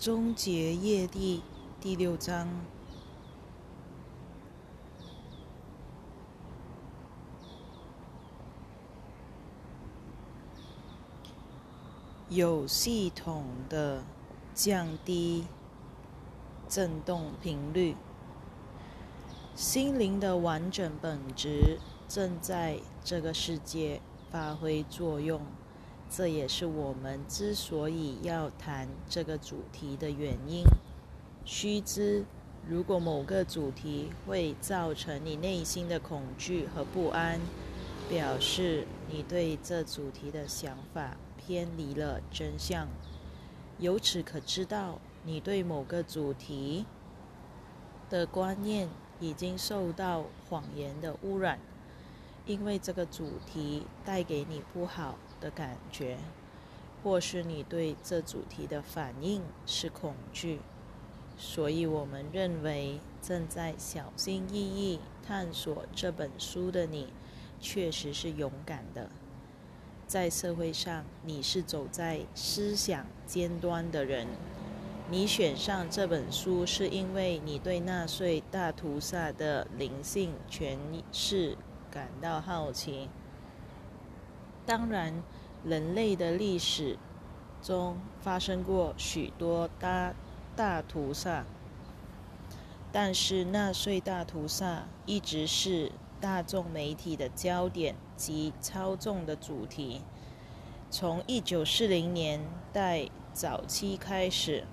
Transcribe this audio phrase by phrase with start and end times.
[0.00, 1.42] 终结业地
[1.78, 2.48] 第六章。
[12.30, 14.02] 有系统的
[14.54, 15.44] 降低
[16.66, 17.94] 振动频率，
[19.54, 25.42] 心灵的完整本质正在这个世界发挥作用。
[26.12, 30.64] 这也是我们之所以要谈这个主题的原因。
[31.44, 32.24] 须知，
[32.68, 37.38] 如果某个主题会造成你内心的恐惧和不安，
[38.08, 42.88] 表示你对这主题的想法偏离了真相。
[43.78, 46.84] 由此可知道，你对某个主题
[48.10, 48.88] 的观念
[49.20, 51.60] 已经受到谎言的污染，
[52.46, 55.16] 因为这个主题带给你不好。
[55.40, 56.18] 的感觉，
[57.02, 60.60] 或是你对这主题的反应是恐惧，
[61.38, 67.08] 所以我们认为正在小心翼翼探索这本书的你，
[67.60, 69.10] 确实是勇敢的。
[70.06, 74.26] 在社会上，你是走在思想尖端的人。
[75.08, 80.76] 你选上这本书，是因为你对纳粹大屠杀的灵性诠
[81.12, 81.56] 释
[81.90, 83.08] 感到好奇。
[84.70, 85.20] 当然，
[85.64, 86.96] 人类的历史
[87.60, 90.14] 中发生过许多大
[90.54, 91.44] 大屠杀，
[92.92, 95.90] 但是纳粹大屠杀一直是
[96.20, 100.02] 大众媒体的焦点及操纵的主题。
[100.88, 102.40] 从一九四零年
[102.72, 104.64] 代早期开始，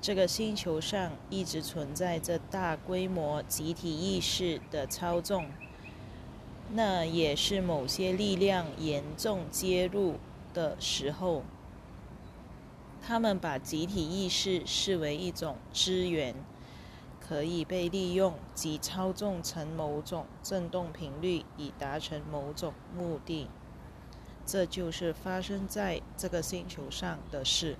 [0.00, 5.48] 这个星球上一直存在着大规模集体意识的操纵。
[6.76, 10.16] 那也是某些力量严重介入
[10.52, 11.44] 的时候，
[13.00, 16.34] 他们把集体意识视为一种资源，
[17.20, 23.46] 可以被利用及操纵成某种振动频率，以达成某种目的。
[24.44, 27.76] 这就是发生在这个星球上的事。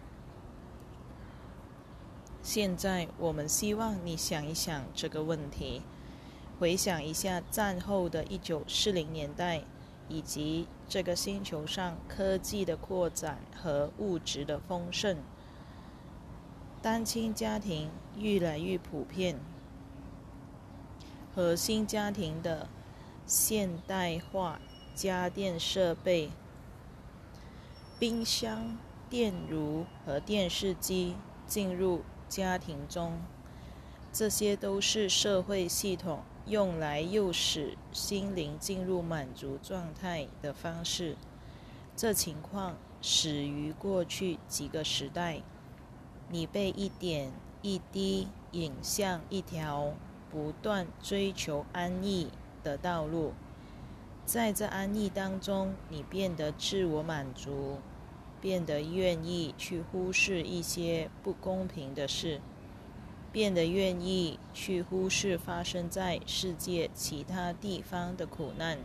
[2.43, 5.83] 现在，我们希望你想一想这个问题。
[6.59, 9.65] 回想一下战后的一九四零年代，
[10.09, 15.16] 以及这个星球上科技的扩展和物质的丰盛，
[16.81, 19.38] 单亲家庭越来越普遍，
[21.34, 22.69] 核心家庭的
[23.26, 24.60] 现代化
[24.94, 26.31] 家电设备，
[27.98, 28.78] 冰箱、
[29.10, 31.16] 电炉和电视机
[31.47, 33.19] 进入家庭中，
[34.12, 36.22] 这些都是社会系统。
[36.47, 41.16] 用来诱使心灵进入满足状态的方式，
[41.97, 45.41] 这情况始于过去几个时代。
[46.28, 49.94] 你被一点一滴引向一条
[50.31, 52.31] 不断追求安逸
[52.62, 53.33] 的道路，
[54.27, 57.78] 在这安逸当中，你变得自我满足，
[58.41, 62.41] 变得愿意去忽视一些不公平的事。
[63.34, 68.78] 变得愿意去忽视发生在世界其他地方的苦难，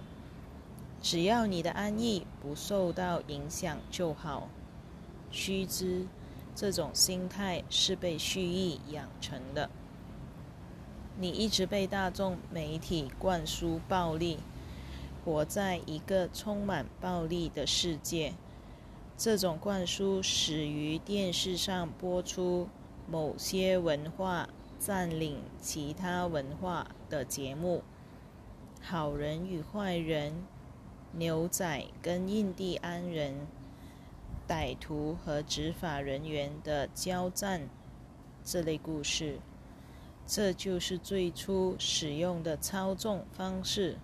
[1.04, 4.50] 只要你的安逸不受到影响就好。
[5.30, 6.08] 须知，
[6.56, 9.70] 这种心态是被蓄意养成的。
[11.20, 14.40] 你一直被大众媒体灌输暴力，
[15.24, 18.34] 活在一个充满暴力的世界。
[19.16, 22.68] 这种灌输始于电视上播出。
[23.12, 24.48] 某些文化
[24.78, 27.84] 占领其他文化的节目，
[28.82, 30.44] 好人与坏人，
[31.14, 33.48] 牛仔跟印第安人，
[34.48, 37.68] 歹徒和执法人员的交战，
[38.44, 39.40] 这类故事，
[40.28, 43.98] 这就是最初使用的操纵方式，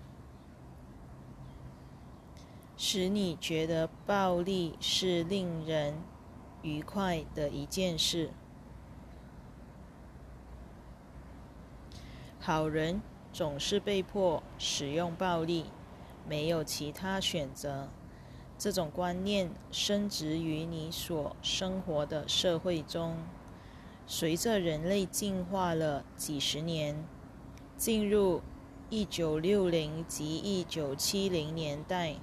[2.75, 5.93] 使你觉得暴力是令人
[6.63, 8.31] 愉快的一件事。
[12.45, 13.01] 好人
[13.33, 15.65] 总是被迫使用暴力，
[16.29, 17.89] 没有其他选择。
[18.55, 23.17] 这种观念深植于你所生活的社会中。
[24.05, 27.03] 随着人类进化了几十年，
[27.75, 28.43] 进入
[28.91, 32.17] 一九六零及一九七零年代，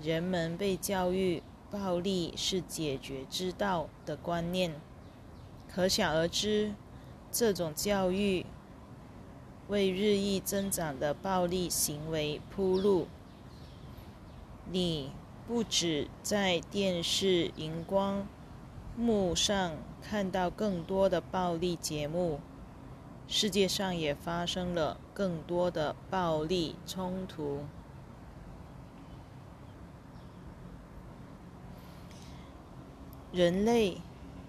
[0.00, 4.80] 人们被教育暴力是解决之道的观念。
[5.66, 6.74] 可想而知，
[7.32, 8.46] 这种教育。
[9.68, 13.06] 为日益增长的暴力行为铺路。
[14.70, 15.12] 你
[15.46, 18.26] 不止在电视荧光
[18.96, 22.40] 幕上看到更多的暴力节目，
[23.26, 27.60] 世界上也发生了更多的暴力冲突。
[33.30, 33.98] 人类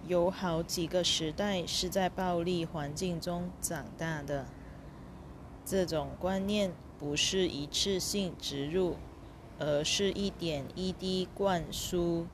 [0.07, 4.45] 有好几个时代是在暴力环境中长大的，
[5.69, 8.95] 这种观念不是一次性植入，
[9.59, 12.25] 而是一点一滴灌输。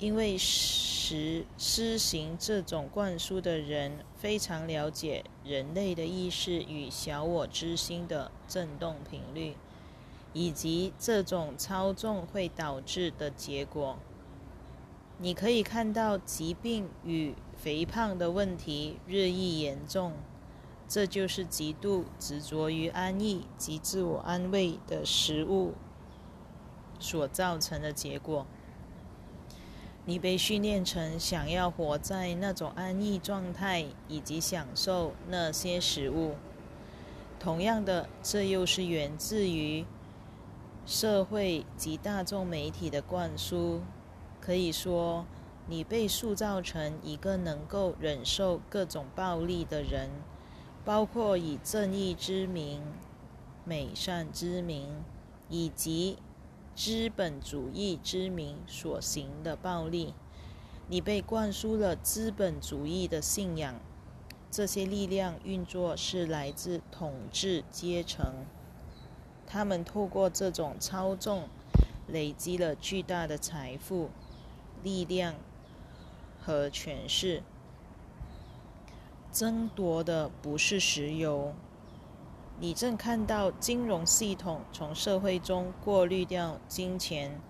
[0.00, 9.54] 因为实施行这种灌输的人非常了解人类的意识与小我之心的振动频率，
[10.32, 13.96] 以及这种操纵会导致的结果。
[15.18, 20.14] 你可以看到疾病与肥胖的问题日益严重，
[20.86, 25.72] 这就是极度执着于安逸及自我安慰的食物
[26.98, 28.46] 所造成的结果。
[30.06, 36.34] 你被训练成想要活在那种安逸状态，以及享受那些食物。
[37.40, 39.86] 同样的，这又是源自于
[40.84, 43.80] 社会及大众媒体的灌输。
[44.42, 45.24] 可以说，
[45.66, 50.10] 你被塑造成一个能够忍受各种暴力的人，
[50.84, 52.82] 包括以正义之名、
[53.64, 55.04] 美善之名，
[55.48, 56.18] 以及。
[56.76, 60.12] 资本主义之名所行的暴力，
[60.88, 63.76] 你被灌输了资本主义的信仰。
[64.50, 68.44] 这些力量运作是来自统治阶层，
[69.46, 71.48] 他们透过这种操纵
[72.08, 74.10] 累积了巨大的财富、
[74.82, 75.36] 力量
[76.40, 77.44] 和权势。
[79.34, 81.52] 争夺的不是石油。
[82.60, 87.40] 你正看到金融系统从社会中过滤掉金钱。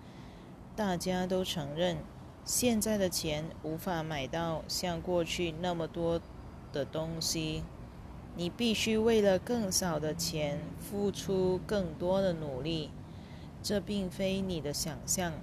[0.75, 1.97] 大家都承认，
[2.43, 6.19] 现在的钱无法买到像过去那么多
[6.73, 7.63] 的东西。
[8.35, 12.89] 你必须为了更少的钱付出更多的努力。
[13.61, 15.33] 这并非你的想象。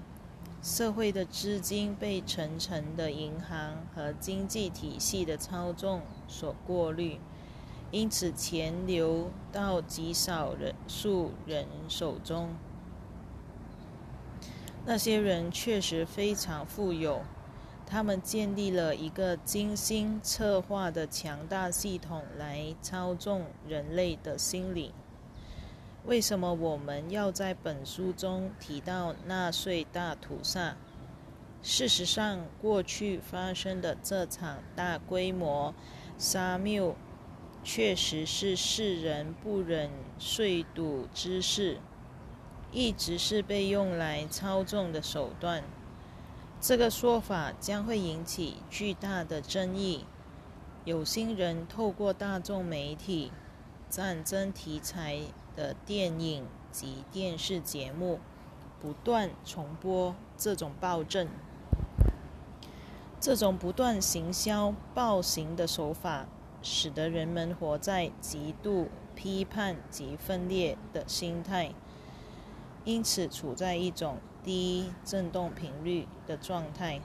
[0.62, 7.18] 社会的资金被层层的银行和经济体系的操纵所过滤。
[7.90, 12.48] 因此，钱流到极少人数人手中。
[14.86, 17.20] 那些人确实非常富有，
[17.84, 24.94] 他们建立了一个精心策划的强大系统来操纵人类的心理。
[26.04, 30.76] 为什么我们要在本书中提到纳粹大屠杀？
[31.62, 35.74] 事实上，过去发生的这场大规模
[36.18, 36.94] 杀戮。
[37.64, 39.88] 确实是世人不忍
[40.18, 41.78] 遂睹之事，
[42.72, 45.62] 一直是被用来操纵的手段。
[46.60, 50.04] 这个说法将会引起巨大的争议。
[50.84, 53.30] 有心人透过大众媒体、
[53.88, 55.20] 战争题材
[55.56, 58.20] 的电影及电视节目，
[58.80, 61.28] 不断重播这种暴政。
[63.20, 66.26] 这种不断行销暴行的手法。
[66.64, 71.72] 使得人们活在极度批判及分裂的心态，
[72.84, 77.00] 因此处在一种低振动频率的状态。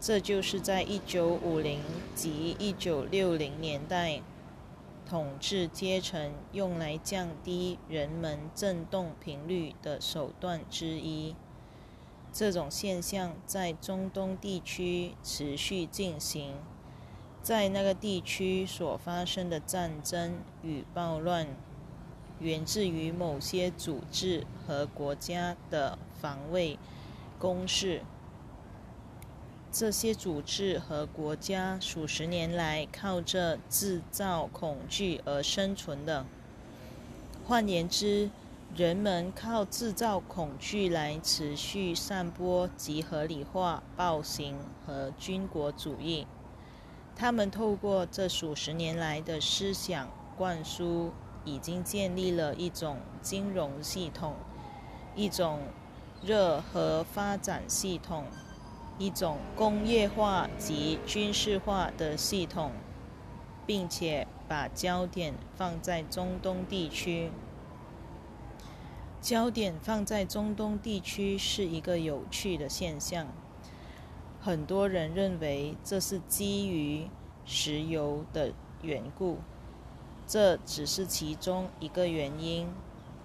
[0.00, 1.80] 这就是在一九五零
[2.14, 4.22] 及一九六零年代，
[5.08, 11.34] 统治阶层用来降低人们振动频率的手段之一。
[12.32, 16.54] 这种现象在中东地区持续进行。
[17.42, 21.46] 在那个地区所发生的战争与暴乱，
[22.40, 26.78] 源自于某些组织和国家的防卫
[27.38, 28.02] 攻势。
[29.76, 36.24] 这些组织和国家数十年来靠着制造恐惧而生存的。
[37.44, 38.30] 换言之，
[38.76, 46.24] 人们靠制造恐惧来持续散播及合理化暴行和军国主义。
[47.16, 51.10] 他们透过这数十年来的思想灌输，
[51.44, 54.36] 已经建立了一种金融系统，
[55.16, 55.58] 一种
[56.22, 58.24] 热核发展系统，
[58.98, 62.72] 一种工业化及军事化的系统，
[63.66, 67.30] 并且把焦点放在中东地区。
[69.20, 73.26] 焦点放在中东地区是一个有趣的现象。
[74.40, 77.08] 很多人认为这是基于
[77.46, 79.38] 石油的缘故，
[80.26, 82.68] 这只是其中一个原因，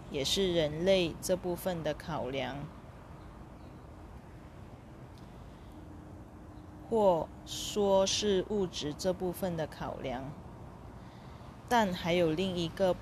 [0.09, 2.55] 也是人类这部分的考量。
[6.89, 10.31] 或说是物质这部分的考量，
[11.67, 12.95] 但还有另一个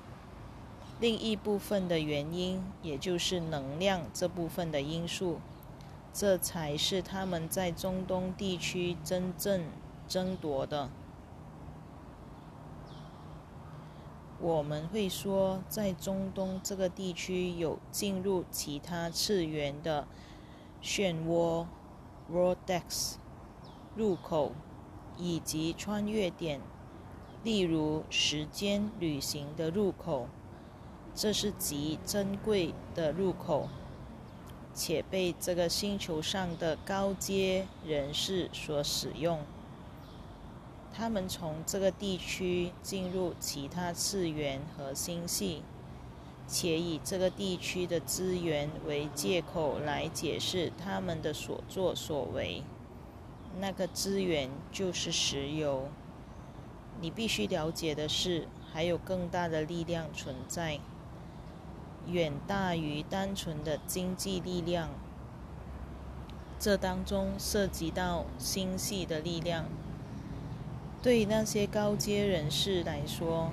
[1.00, 5.39] 另一部分的原因，也就是能量这部分的因素，
[6.12, 9.63] 这才是他们在中东地区真正
[10.08, 10.89] 争夺的。
[14.39, 20.08] 我们会说，在中东这个地区有进入其他次元的
[20.84, 21.65] 漩涡
[22.32, 23.15] （vortex）
[23.98, 24.51] 入口，
[25.18, 26.62] 以及穿越点，
[27.44, 30.27] 例如时间旅行的入口。
[31.16, 33.70] 这是极珍贵的入口，
[34.72, 39.39] 且被这个星球上的高阶人士所使用。
[40.94, 45.63] 他们从这个地区进入其他次元和星系，
[46.48, 52.62] 且以这个地区的资源为借口来解释他们的所作所为。
[53.60, 55.89] 那个资源就是石油。
[57.00, 60.80] 你必须了解的是，还有更大的力量存在，
[62.08, 64.89] 远大于单纯的经济力量。
[66.60, 69.66] 这当中涉及到星系的力量。
[71.04, 73.51] 对那些高阶人士来说，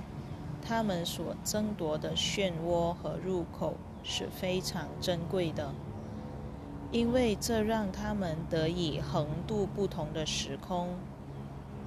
[0.67, 5.71] 他们所争夺的漩涡和入口是非常珍贵的，
[6.95, 10.95] 因为这让他们得以横渡不同的时空，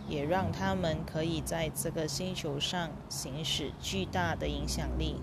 [0.07, 5.17] 也让他们可以在这个星球上行使巨大的影响力。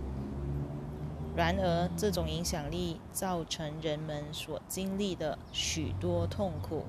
[1.35, 6.85] 然而，这种影响力造成人们所经历的许多痛苦。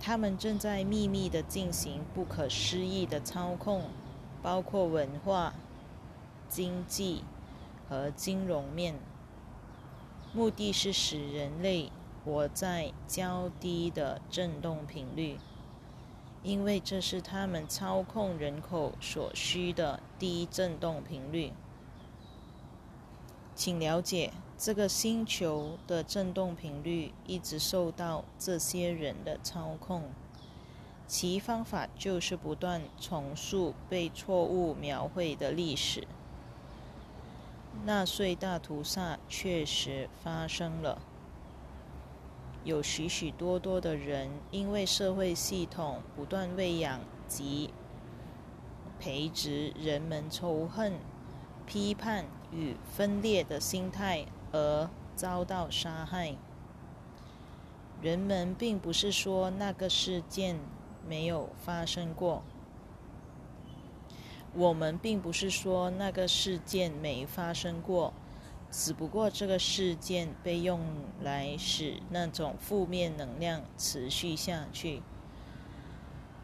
[0.00, 3.84] 他们正在秘密地进行不可思议的操控，
[4.42, 5.54] 包括文化、
[6.48, 7.22] 经济
[7.88, 8.96] 和金融面，
[10.34, 11.90] 目的是使人类
[12.24, 15.38] 活在较低的振动频率，
[16.42, 21.52] 因为这是他们操控人口所需的低振动频率。
[23.54, 24.32] 请了解。
[24.56, 30.04] 这个星球的振动频率一直受到这些人的操控，
[31.08, 36.06] 其方法就是不断重塑被错误描绘的历史。
[37.84, 41.02] 纳粹大屠杀确实发生了，
[42.64, 47.74] 有许许多多的人因为社会系统不断喂养及
[48.98, 50.94] 培植人们仇恨、
[51.66, 54.26] 批判与分裂的心态。
[54.56, 56.36] 而遭到杀害。
[58.00, 60.60] 人们并不是说那个事件
[61.08, 62.44] 没有发生过，
[64.56, 68.12] 我们并不是说那个事件没发生过，
[68.70, 70.80] 只不过这个事件被用
[71.22, 75.02] 来使那种负面能量持续下去。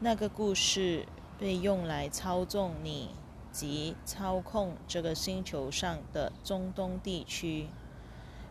[0.01, 1.07] 那个故事
[1.39, 3.11] 被用来操纵你
[3.53, 7.67] 及操控这个星球上的中东地区。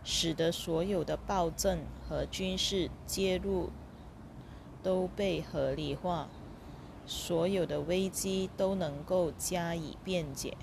[0.02, 3.70] 使得所有的暴政和军事介入
[4.82, 6.30] 都被合理化，
[7.10, 10.56] 所有的危机都能够加以辩解。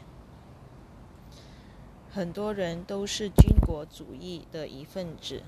[2.08, 5.42] 很多人都是军国主义的一份子，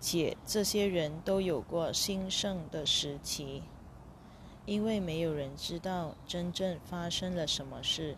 [0.00, 3.62] 且这些人都有过兴盛的时期，
[4.64, 8.16] 因为没有人知道真正发生了什么事。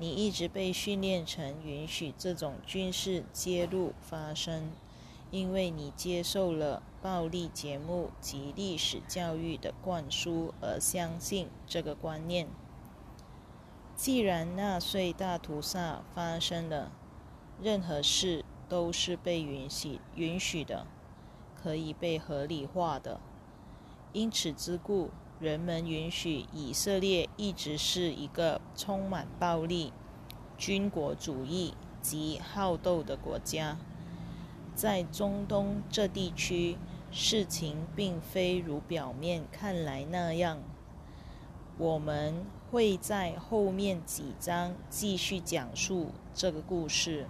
[0.00, 4.72] 你一直被训练成允许这种军事揭露发生，
[5.34, 12.46] 因为你接受了暴力节目及历史教育的灌输而相信这个观念。
[13.96, 16.92] 既然纳粹大屠杀发生了，
[17.60, 20.86] 任何事都是被允许允许的，
[21.60, 23.18] 可以被合理化的。
[24.12, 25.10] 因此之故。
[25.40, 29.92] 人们允许以色列一直是一个充满暴力、
[30.56, 33.76] 军国主义及好斗的国家。
[34.74, 36.76] 在中东这地区，
[37.10, 40.58] 事情并非如表面看来那样。
[41.78, 47.26] 我们会在后面几章继续讲述这个故事，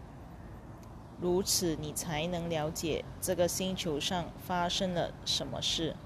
[1.21, 5.97] 如此你才能了解这个星球上发生了什么事。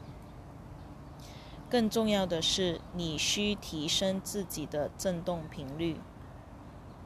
[1.70, 6.00] 更重要的是，你需提升自己的振动频率，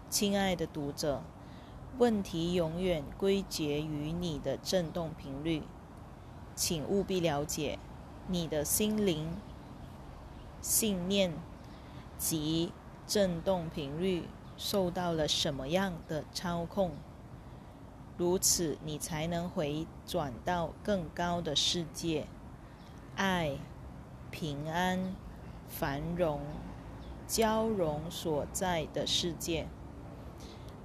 [0.08, 1.22] 亲爱的读者。
[1.98, 5.62] 问题永远归结于你的振动频率，
[6.54, 7.78] 请务必了解
[8.26, 9.30] 你的心灵、
[10.60, 11.32] 信念
[12.16, 12.72] 及
[13.06, 16.92] 振动频率受到了什么样的操控。
[18.16, 22.26] 如此你才能回转到更高的世界，
[23.16, 23.56] 爱、
[24.30, 25.14] 平安、
[25.68, 26.40] 繁荣、
[27.26, 29.66] 交融所在的世界。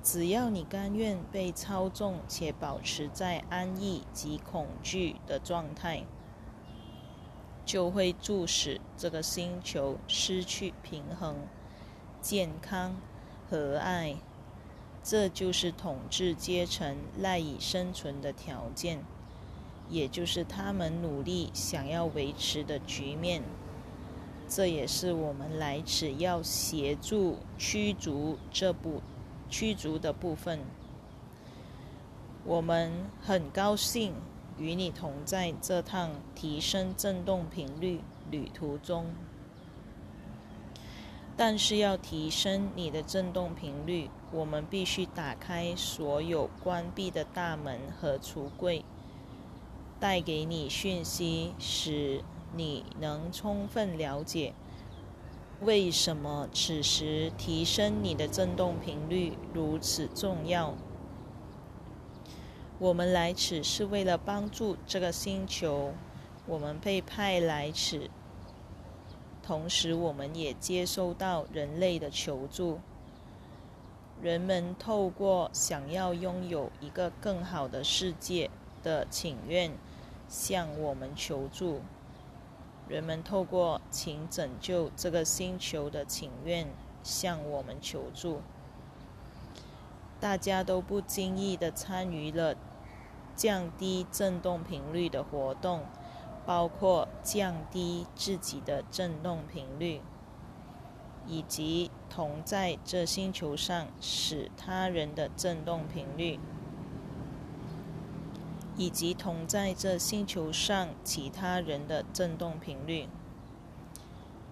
[0.10, 6.06] 只要你甘愿被操纵，且保持在安逸及恐惧的状态，
[7.66, 11.36] 就会促使这个星球失去平衡、
[12.22, 12.96] 健康
[13.50, 14.16] 和爱。
[15.04, 19.04] 这就是统治阶层赖以生存的条件，
[19.90, 23.44] 也就是他们努力想要维持的局面。
[24.48, 29.02] 这也是我们来此要协助驱逐这部。
[29.50, 30.60] 驱逐的部分，
[32.44, 34.14] 我们很高兴
[34.58, 39.06] 与你同在这趟提升振动频率旅途中。
[41.40, 48.84] 但是要提升你的振动频率，我们必须打开所有关闭的大门和橱柜，
[50.00, 52.24] 带给你讯息，使
[52.56, 54.56] 你能充分了解。
[55.62, 60.76] 为什么此时提升你的振动频率如此重要？
[62.78, 65.94] 我们来此是为了帮助这个星球，
[66.46, 68.08] 我们被派来此，
[69.42, 72.80] 同时我们也接收到人类的求助。
[74.22, 78.52] 人们透过想要拥有一个更好的世界
[78.84, 79.72] 的请愿，
[80.30, 81.82] 向我们求助。
[82.88, 86.68] 人们透过“请拯救这个星球”的请愿
[87.04, 88.42] 向我们求助。
[90.20, 92.56] 大家都不经意地参与了
[93.36, 95.84] 降低振动频率的活动，
[96.46, 100.02] 包括降低自己的振动频率，
[101.28, 106.40] 以及同在这星球上使他人的振动频率。
[108.78, 113.08] 以及同在这星球上其他人的振动频率。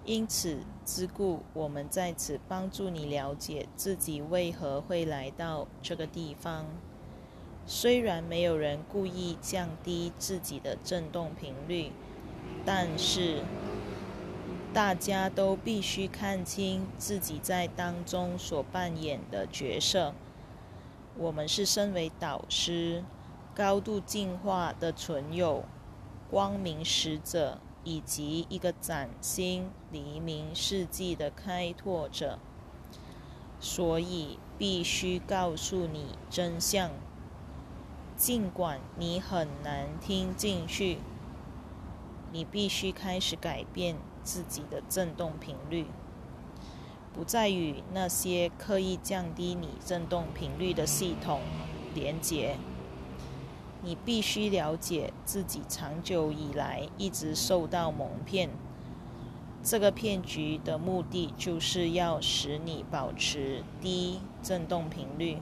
[0.03, 6.65] 因此之故，我们在此帮助你了解自己为何会来到这个地方。
[7.65, 11.91] 虽然没有人故意降低自己的振动频率，
[12.63, 13.41] 但是
[14.71, 20.13] 大家都必须看清自己在当中所扮演的角色。
[21.17, 23.03] 我们是身为导师。
[23.55, 25.63] 高度进化的存有、
[26.29, 32.37] 光明使者以及一个崭新黎明世纪的开拓者，
[33.61, 36.91] 所以必须告诉你真相。
[38.17, 40.99] 尽管你很难听进去，
[42.33, 45.87] 你必须开始改变自己的振动频率，
[47.13, 51.39] 不再与那些刻意降低你振动频率的系统
[51.93, 52.57] 连结。
[53.85, 58.49] 你必须了解自己长久以来一直受到蒙骗，
[59.63, 65.37] 这个骗局的目的就是要使你保持低振动频率。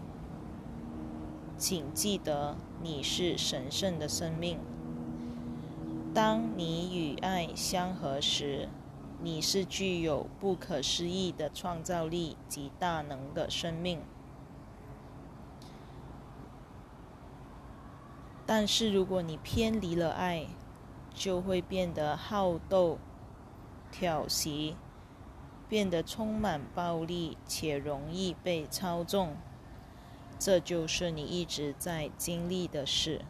[1.58, 4.60] 请记得，你是神圣的生命。
[6.14, 8.68] 当你与爱相合时，
[9.22, 14.02] 你是具有不可思议的创造力及大能的生命。
[18.46, 20.48] 但是，如果你偏离了爱，
[21.14, 23.00] 就会变得好斗、
[23.92, 24.76] 挑衅，
[25.70, 29.38] 变得充满暴力且容易被操纵。
[30.38, 33.22] 这就是你一直在经历的事。